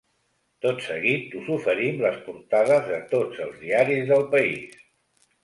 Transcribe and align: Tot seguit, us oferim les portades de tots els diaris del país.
Tot 0.65 0.79
seguit, 0.85 1.35
us 1.41 1.51
oferim 1.55 2.01
les 2.05 2.17
portades 2.31 2.89
de 2.93 2.99
tots 3.13 3.45
els 3.45 3.61
diaris 3.67 4.09
del 4.15 4.27
país. 4.35 4.83